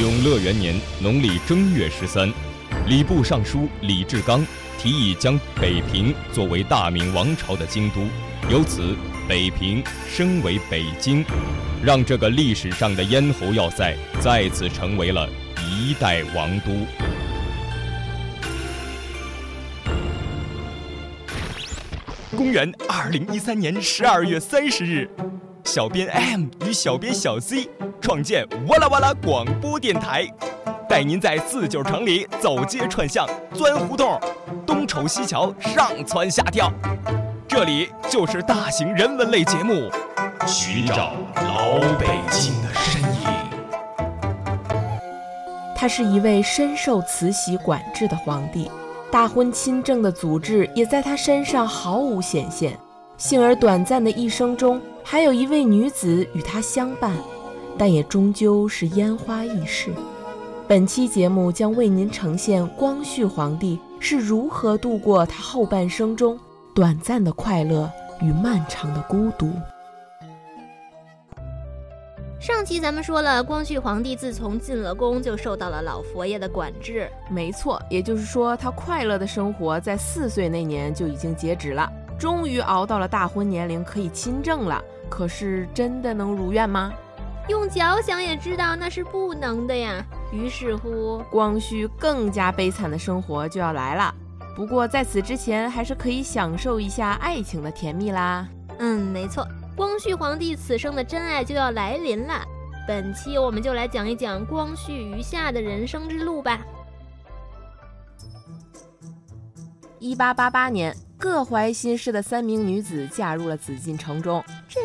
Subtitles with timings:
[0.00, 2.32] 永乐元年农历正月十三，
[2.86, 4.42] 礼部尚书李志刚
[4.78, 8.00] 提议将北平作为大明王朝的京都，
[8.48, 8.96] 由此
[9.28, 11.22] 北平升为北京，
[11.84, 15.28] 让这个历史上的咽喉要塞再次成为了
[15.68, 16.70] 一代王都。
[22.34, 25.10] 公元二零一三年十二月三十日，
[25.64, 27.68] 小编 M 与小编小 Z
[28.00, 30.26] 创建哇啦哇啦广播电台，
[30.88, 34.20] 带您在四九城里走街串巷、钻胡同，
[34.66, 36.72] 东瞅西瞧、上蹿下跳。
[37.46, 39.90] 这里就是大型人文类节目，
[40.46, 43.28] 寻找老北京的身影。
[45.76, 48.70] 他是一位深受慈禧管制的皇帝。
[49.10, 52.78] 大婚亲政的组织也在他身上毫无显现。
[53.16, 57.12] 幸而短暂的一生中，还有一位女子与他相伴，
[57.76, 59.90] 但也终究是烟花易逝。
[60.68, 66.38] 本期节目将为您呈现光绪皇帝是如何度过他后半生中
[66.72, 67.90] 短暂的快乐
[68.22, 69.50] 与漫长的孤独。
[72.38, 77.10] 上期咱们说了，光绪皇帝自从进了宫，就受到了老佛爷的管制。
[77.28, 81.90] 没错，也就是说，他快乐的生活在四岁那年就已经截止了。
[82.16, 84.80] 终于熬到了大婚年龄，可以亲政了。
[85.10, 86.92] 可是，真的能如愿吗？
[87.48, 90.02] 用脚想也知道那是不能的呀。
[90.32, 94.14] 于是乎，光绪更加悲惨的生活就要来了。
[94.54, 98.48] 不过，在此之前，还是可以享受一下爱情的甜蜜啦。
[98.78, 99.46] 嗯，没错。
[99.76, 102.34] 光绪皇帝此生的真爱就要来临了，
[102.86, 106.60] 本期我们就来讲一讲光绪余下的人生之路吧。
[109.98, 110.94] 一八八八年。
[111.20, 114.80] 各怀心事的三名女子嫁入了紫禁城中，这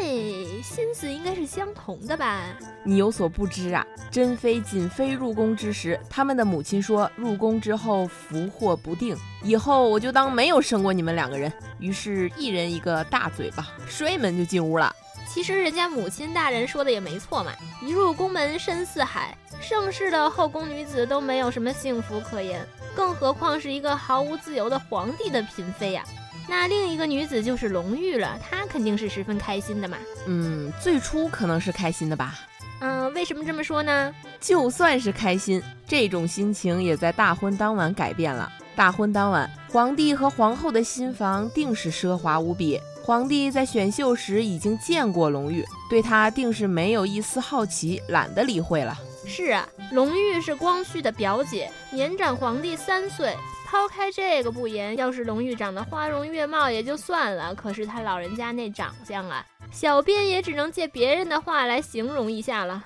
[0.62, 2.44] 心思应该是相同的吧？
[2.84, 11.52] 你有所不知啊，珍妃、瑾妃入宫之时，他们的母亲说，入宫之后福祸不定，以后我就当没有生过你们两个人。
[11.80, 14.94] 于是，一人一个大嘴巴，摔门就进屋了。
[15.34, 26.04] 其实人家母亲大人说的也没错嘛，一入宫门深似海，盛世的后宫女子都没有什么幸福可言，更何况是一个毫无自由的皇帝的嫔妃呀。
[26.48, 29.98] 那另一个女子就是隆裕了，她肯定是十分开心的嘛。
[30.28, 32.36] 嗯，最初可能是开心的吧。
[32.82, 34.14] 嗯，为什么这么说呢？
[34.40, 38.52] 就算是开心，这种心情也在大婚当晚改变了。
[38.76, 42.80] 大婚当晚，皇帝和皇后的新房定是奢华无比。
[43.02, 48.98] 皇帝在选秀时已经见过隆裕，对她定是没有一丝好奇，懒得理会了。
[49.26, 53.34] 是啊，隆裕是光绪的表姐，年长皇帝三岁。
[53.66, 62.84] 抛开这个不言，要是龙玉长得花容月貌也就算了，可是他老人家那长相啊，小编也只能借别人的话来形容一下了。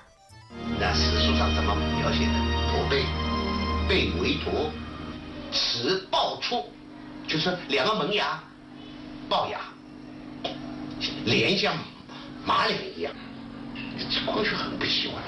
[0.80, 2.32] 那史书上怎么描写的？
[2.72, 3.04] 驼背，
[3.86, 4.70] 背为驼，
[5.52, 6.64] 齿暴出，
[7.28, 8.42] 就是两个门牙
[9.28, 9.60] 龅牙，
[11.24, 11.74] 脸像
[12.44, 13.12] 马脸一样，
[14.10, 15.22] 这光绪很不喜欢。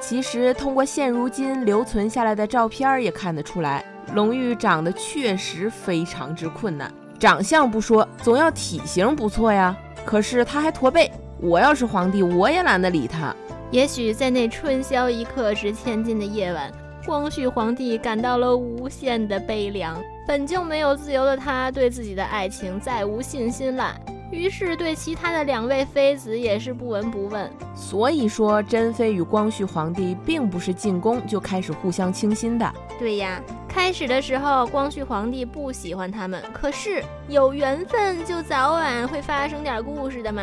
[0.00, 3.84] 其实通过现如今留存下来的照片也看得出来。
[4.12, 9.76] 隆裕长得确实非常之困难，长相不说，总要体型不错呀。
[10.04, 11.10] 可是他还驼背，
[11.40, 13.34] 我要是皇帝，我也懒得理他。
[13.70, 16.70] 也许在那春宵一刻值千金的夜晚，
[17.04, 20.00] 光绪皇帝感到了无限的悲凉。
[20.26, 23.94] 本就没有自由的他，对自己的爱情再无信心了。
[24.34, 27.48] 于是对其他的两位妃子也是不闻不问。
[27.74, 32.74] 所以说，珍妃与光绪皇帝并不是进宫就开始互相倾心的。
[32.98, 33.40] 对呀。
[33.66, 40.40] 开始的时候，光绪皇帝不喜欢他们，可是有缘分就早晚会发生点故事的嘛。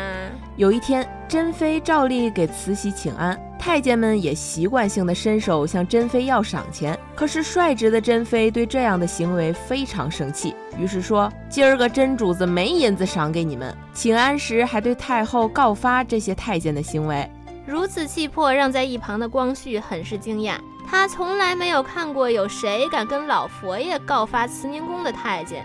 [0.56, 3.34] 有一天，珍妃照例给慈禧请安，
[3.64, 6.98] 太监们也习惯性的伸手向珍妃要赏钱。
[7.14, 17.30] 可是率直的珍妃对这样的行为非常生气，于是说：“今儿个真主子没银子赏给你们。”请安时还对太后告发这些太监的行为。
[17.64, 20.56] 如此气魄，让在一旁的光绪很是惊讶。
[20.84, 25.64] 他从来没有看过有谁敢跟老佛爷告发慈宁宫的太监，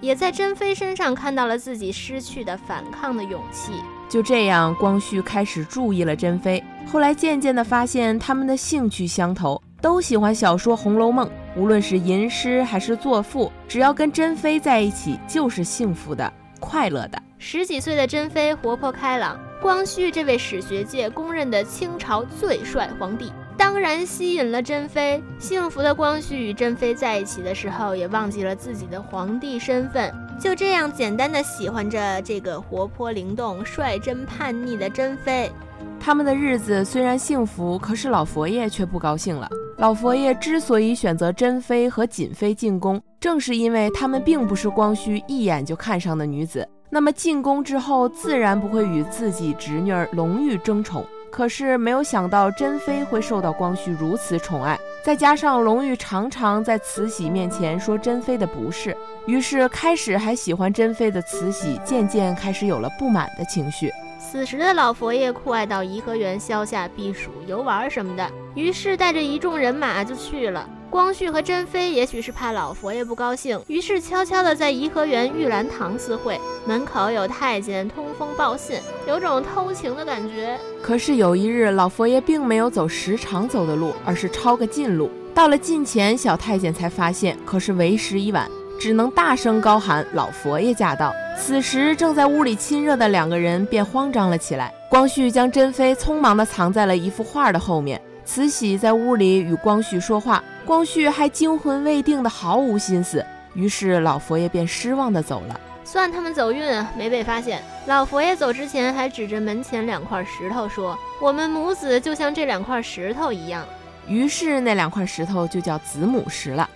[0.00, 3.70] 也在珍妃身上看到了自己失去的反抗的勇气。
[4.08, 6.62] 就这样，光绪开始注意了珍妃。
[6.86, 17.20] 后来渐渐地发现他们的兴趣相投，都喜欢小说《红楼梦》，无论是吟诗还是作赋，只要跟珍妃在一起就是幸福的、快乐的。
[17.38, 23.32] 十几岁的珍妃活泼开朗，光绪这位史学界公认的清朝最帅皇帝。
[23.58, 25.22] 当然吸引了珍妃。
[25.38, 35.50] 幸福的光绪与珍妃在一起的时候，也忘记了自己的皇帝身份，就这样简单的喜欢着这个活泼灵动、率真叛逆的珍妃。
[35.98, 39.48] 他们的日子虽然幸福，可是老佛爷却不高兴了。
[39.78, 46.66] 老佛爷之所以选择珍妃和瑾妃进宫，正是因为他们并不是光绪一眼就看上的女子。
[46.88, 51.04] 那么进宫之后，自然不会与自己侄女儿隆裕争宠。
[51.28, 58.96] 可是没有想到珍妃会受到光绪如此宠爱，再加上隆裕常常在慈禧面前说珍妃的不是，
[59.26, 63.92] 于是开始还喜欢珍妃的慈禧，渐渐开始有了不满的情绪。
[64.36, 70.68] 此时的老佛爷酷爱到颐和园消夏避暑、游玩什么的，于是带着一众人马就去了。
[70.90, 78.78] 光绪和珍妃也许是怕老佛爷不高兴，于是悄悄地在颐和园玉兰堂私会，门口有太监通风报信，
[79.08, 80.58] 有种偷情的感觉。
[80.82, 85.10] 可是有一日，老佛爷并没有走时常走的路，而是抄个近路。
[85.34, 88.46] 到了近前，小太监才发现，可是为时已晚。
[88.78, 94.72] 只能大声高喊：“老佛爷驾到！”此时正在屋里亲热的两个人便慌张了起来。
[94.90, 98.00] 光绪将珍妃匆忙地藏在了一幅画的后面。
[98.24, 103.24] 慈禧在屋里与光绪说话，光绪还惊魂未定的毫无心思。
[103.54, 105.60] 于是老佛爷便失望地走了。
[105.84, 107.62] 算他们走运啊，没被发现。
[107.86, 113.64] 老佛爷走之前还指着门前两块石头说：“我们母子就像这两块石头一样。”
[114.08, 116.68] 于是那两块石头就叫子母石了。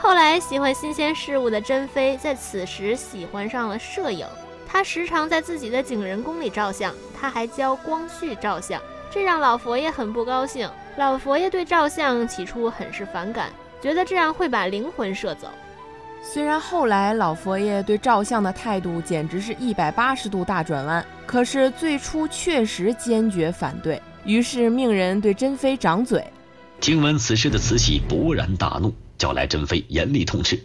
[0.00, 4.24] 后来，喜欢新鲜事物的珍妃在此时喜欢上了摄影。
[4.66, 8.80] 她时常在自己的景仁宫里照相，她还教光绪照相，
[9.10, 10.70] 这让老佛爷很不高兴。
[10.96, 13.50] 老佛爷对照相起初很是反感，
[13.82, 15.48] 觉得这样会把灵魂摄走。
[16.22, 26.24] 虽然后来老佛爷对照相的态度简直是一百八十度大转弯，可是最初确实坚决反对，于是命人对珍妃掌嘴。
[26.80, 28.94] 听闻此事的慈禧勃然大怒。
[29.18, 30.58] 叫来珍妃严厉痛斥，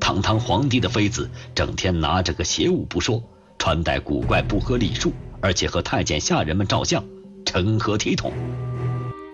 [0.00, 3.22] 堂堂皇帝的妃子整天拿着个邪物不说，
[3.58, 5.12] 穿戴古怪不合礼数，
[5.42, 7.04] 而且和太监下人们照相，
[7.44, 8.32] 成何体统？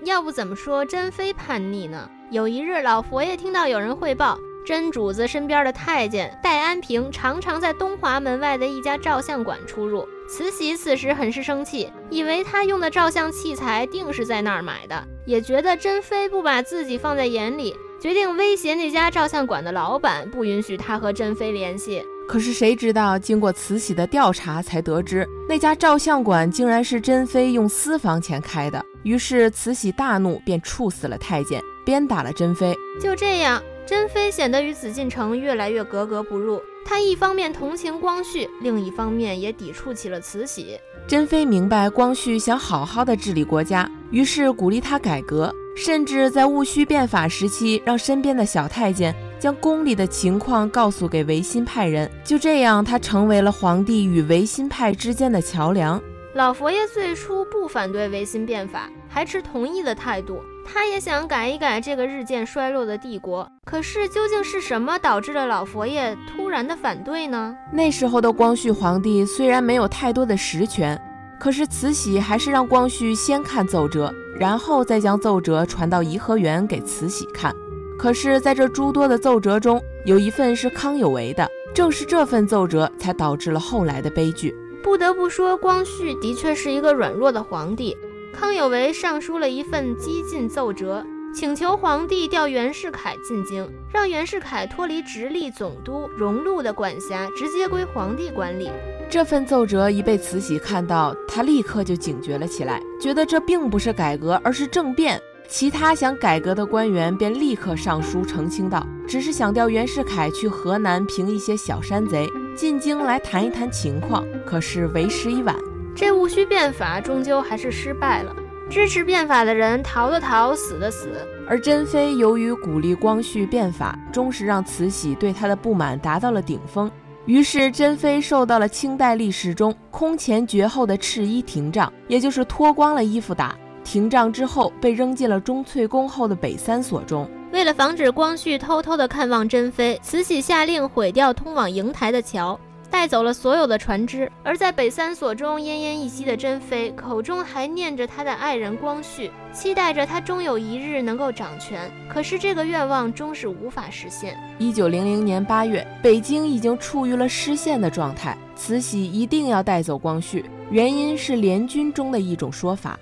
[0.05, 2.11] 要不怎么说珍妃叛逆呢？
[2.31, 10.07] 有一日，老佛爷听到有人汇报，真主子身边的太监戴安平常常在东华门外的一家照相馆出入。
[10.29, 17.75] 慈禧此时很是生气，以为他用的照相器材定是在那儿买的，也觉得珍妃不把自己放在眼里。
[18.01, 22.05] 决定威胁那家照相馆的老板，不允许他和珍妃联系。
[22.29, 28.85] 可是谁知道，经过慈禧的调查，才得知那家照相馆竟然是珍妃用私房钱开的。
[29.03, 32.77] 于是慈禧大怒，便处死了太监，鞭打了珍妃。
[33.01, 36.63] 就这样，珍妃显得与紫禁城越来越格格不入。
[36.85, 40.79] 她一方面同情光绪，另一方面也抵触起了慈禧。
[41.07, 45.53] 珍妃明白光绪想好好的治理国家，于是鼓励他改革。
[45.79, 52.11] 甚至在戊戌变法时期，让身边的小太监将宫里的情况告诉给维新派人。
[52.25, 56.03] 就这样，他成为了皇帝与维新派之间的桥梁。
[56.35, 60.41] 老佛爷最初不反对维新变法，还持同意的态度。
[60.65, 63.49] 他也想改一改这个日渐衰落的帝国。
[63.65, 67.57] 可是，究竟是什么导致了老佛爷突然的反对呢？
[67.73, 71.01] 那时候的光绪皇帝虽然没有太多的实权，
[71.39, 74.13] 可是慈禧还是让光绪先看奏折。
[74.39, 77.55] 然后再将奏折传到颐和园给慈禧看，
[77.99, 84.55] 可是，在这诸多的奏折中，有一份是康有为的，正是这份奏折才导致了后来的悲剧。
[84.83, 87.97] 不得不说，光绪的确是一个软弱的皇帝。
[88.33, 91.05] 康有为上书了一份激进奏折，
[91.35, 98.71] 请求皇帝调袁世凯进京，让袁世凯脱离直隶总督荣禄的管辖，直接归皇帝管理。
[99.11, 105.21] 这份奏折一被慈禧看到，她立刻就警觉了起来，觉得这并不是改革，而是政变。
[105.49, 115.57] 其他想改革的官员便立刻上书澄清道：“只是想调袁世凯去河南平一些小山贼，进京来谈一谈情况。”可是为时已晚，
[115.95, 118.35] 这戊戌变法终究还是失败了。
[118.71, 121.09] 支持变法的人逃的逃，死的死。
[121.49, 126.91] 而珍妃由于鼓励光绪变法，终是让慈禧对她的不满达到了顶峰。
[127.25, 133.55] 于是，珍妃受到了清代历史中空前绝后的赤衣廷杖，也就是脱光了衣服打。
[133.85, 137.29] 廷杖之后，被扔进了钟粹宫后的北三所中。
[137.51, 142.59] 为了防止光绪偷偷的看望珍妃，慈禧下令毁掉通往瀛台的桥。
[142.91, 151.91] 带走了所有的船只，而在北三所中奄奄一息的珍妃，口中还念着她的爱人光绪，期待着他终有一日能够掌权。
[152.09, 154.37] 可是这个愿望终是无法实现。
[154.59, 162.99] 一九零零年八月，北京已经处于了失陷的状态，慈禧一定要带走光绪，原因是联军中的一种说法。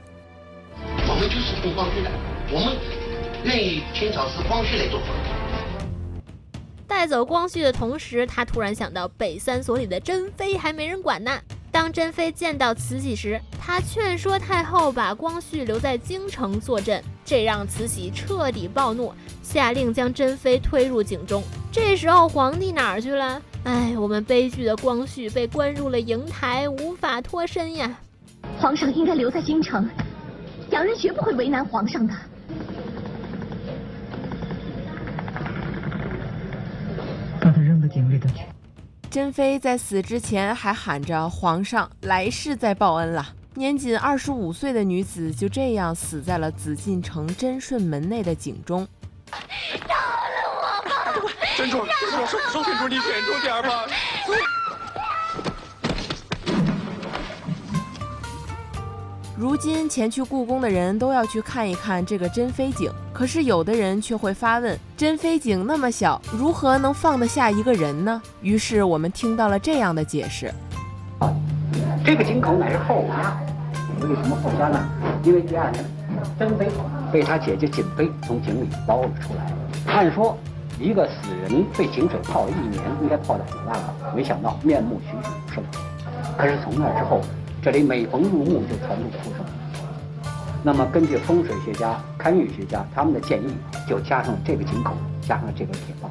[1.08, 2.10] 我们就是听光绪的，
[2.52, 2.76] 我们
[3.44, 5.25] 愿意清朝是光绪来做皇帝。
[6.96, 11.30] 带走光绪的同时，他突然想到北三所里的珍妃还没人管呢。
[11.70, 19.12] 当珍妃见到慈禧时，她劝说太后把光绪留在京城坐镇，这让慈禧彻底暴怒，
[19.42, 21.42] 下令将珍妃推入井中。
[21.70, 23.42] 这时候皇帝哪儿去了？
[23.64, 27.94] 哎，我们悲剧的光绪被关入了瀛台，无法脱身呀。
[28.58, 29.86] 皇上应该留在京城，
[30.70, 32.14] 洋人绝不会为难皇上的。
[37.66, 38.42] 扔到井里头去。
[39.10, 48.86] 珍妃在死之前还喊着：“皇上来世再报恩了。”年仅二十五岁的女子就这样死在了紫禁城贞顺门内的井中。
[49.88, 51.32] 饶了我吧！
[51.56, 51.86] 珍珠，珍
[52.52, 53.86] 珠，珍珠，你忍住点吧。
[59.38, 68.22] 如今前去故宫的人都要去看一看这个珍妃井，可是有的人却会发问：珍妃井那么小，如何能放得下一个人呢？
[68.40, 70.50] 于是我们听到了这样的解释：
[72.02, 73.38] 这个井口乃是后家，
[74.08, 74.88] 为什么后家呢？
[75.22, 75.84] 因为第二天，
[76.38, 76.68] 珍妃
[77.12, 79.92] 被他姐姐瑾妃从井里捞了出来。
[79.92, 80.34] 按说
[80.80, 85.64] 一个死人被井水泡了一年，应该泡得腐烂了，没想到面目栩栩如生。
[86.38, 87.20] 可是从那之后。
[87.66, 89.44] 这里每逢入墓就传出哭声，
[90.62, 93.52] 那么根据风水学家、堪舆学家他们的建议，
[93.88, 96.08] 就加上这个井口，加上这个铁棒。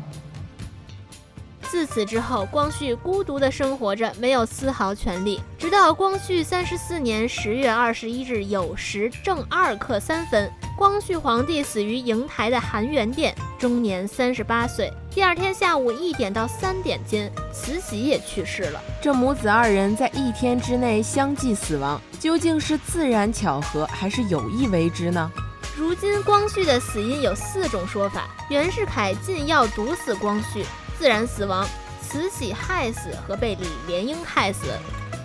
[1.62, 5.40] 自此之后，光绪孤独地生活着，没有丝毫权利。
[5.58, 10.52] 直到光绪三十四年十月二十一日酉时正二刻三分。
[10.78, 13.34] 光绪皇帝死于瀛台的含元殿，
[13.66, 14.94] 终年三十八岁。
[15.10, 18.80] 第二天下午一点到三点间，慈禧也去世了。
[19.02, 25.32] 这母子二人在一天之内相继死亡，究竟是自然巧合，还是有意为之呢？
[25.76, 30.64] 如今光绪的死因有四种说法：袁世凯禁药毒死光绪，
[31.00, 31.66] 自然死亡；
[32.04, 34.68] 慈禧害死和被李莲英害死。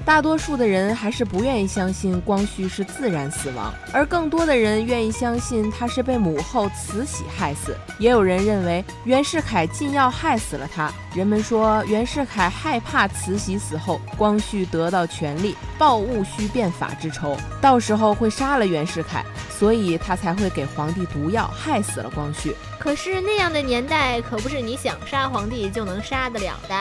[0.05, 7.77] 大多数的人还是不愿意相信光绪是自然死亡，而更多的人愿意相信他是被母后慈禧害死。
[7.99, 10.91] 也有人认为袁世凯禁药害死了他。
[11.15, 22.55] 人们说袁世凯害怕慈禧死后光绪得到权力，报戊戌变法之仇，到时候会杀了袁世凯，所以他才会给皇帝毒药，害死了光绪。
[22.79, 26.75] 可是那样的年代可不是你想杀皇帝就能杀得了的。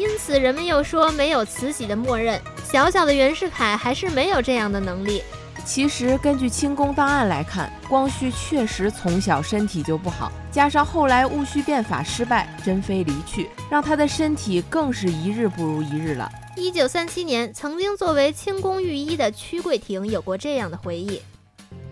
[0.00, 5.22] 因此，人们又说没有慈禧的默认，小小的袁世凯还是没有这样的能力。
[5.62, 16.32] 其实，根据清宫档案来看，光绪确实从小身体就不好，加上后来戊戌变法失败，珍妃离去，让他的身体更是一日不如一日了。
[16.56, 21.20] 一九三七年，曾经作为清宫御医的屈桂亭有过这样的回忆：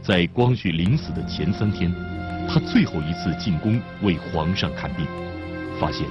[0.02, 1.94] 在光绪临死的前三天，
[2.48, 5.06] 他最后一次进宫为皇上看病，
[5.78, 6.06] 发现。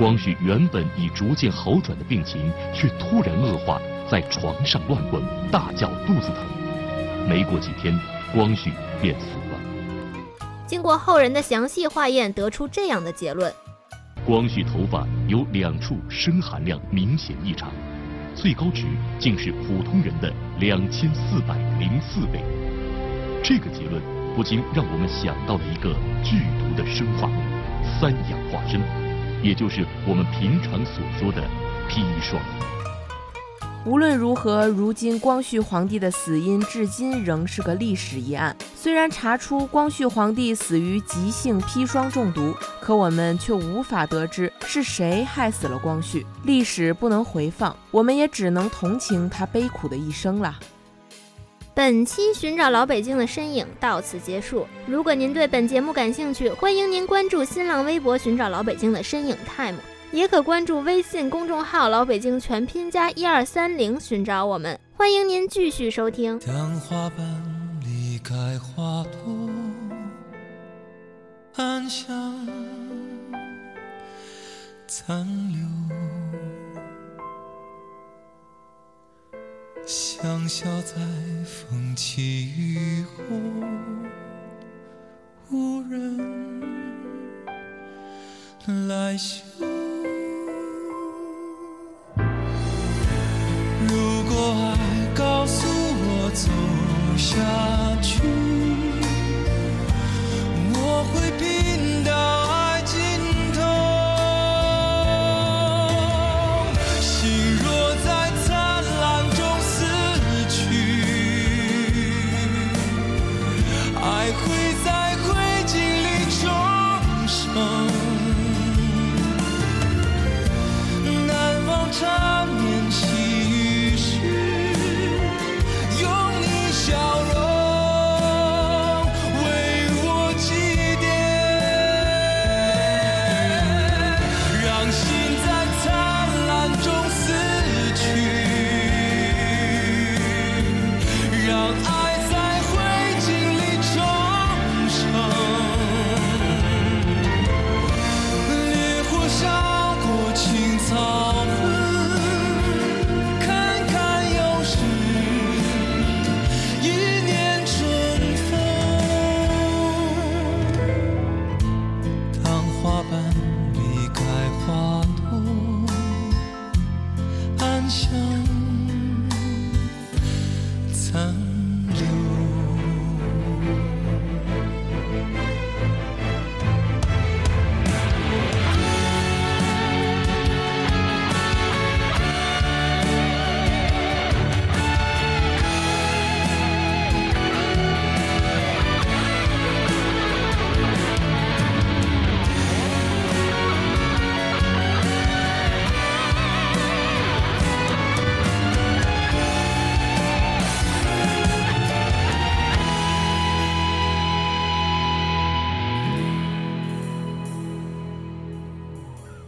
[0.00, 3.78] 光绪原本已逐渐好转的病情，却突然恶化，
[4.10, 7.28] 在床上乱滚，大叫肚子疼。
[7.28, 7.94] 没过几天，
[8.32, 9.60] 光绪便死了。
[10.66, 13.52] 经过后人的详细化验，得出这样的结论：
[14.24, 17.70] 光绪头发有两处砷含量明显异常，
[18.34, 18.86] 最高值
[19.18, 22.42] 竟是普通人的两千四百零四倍。
[23.44, 24.00] 这个结论
[24.34, 25.92] 不禁让我们想到了一个
[26.24, 27.32] 剧毒的生化物——
[28.00, 28.80] 三氧化砷。
[29.42, 31.42] 也就是我们平常所说的
[31.88, 32.40] 砒霜。
[33.86, 38.54] 无论如何，如今光绪皇帝的死因至今仍是个历史疑案。
[38.76, 46.26] 虽然查出光绪皇帝死于急性砒霜中毒，可我们却无法得知是谁害死了光绪。
[46.44, 50.54] 历史不能回放，我们也只能同情他悲苦的一生了。
[51.80, 54.66] 本期寻找老北京的身影到此结束。
[54.86, 59.78] 如果您对本节目感兴趣，欢迎您关注新浪微博“寻找老北京的身影 time”，
[60.12, 64.78] 也可关注微信公众号“老北京全拼加一二三零”寻找我们。
[64.94, 66.38] 欢迎您继续收听。
[66.40, 69.48] 当花瓣离开花朵，
[71.56, 72.46] 暗香
[74.86, 75.89] 残留。
[79.90, 80.94] 香消在
[81.44, 83.34] 风起雨后，
[85.50, 86.60] 无人
[88.86, 89.69] 来嗅。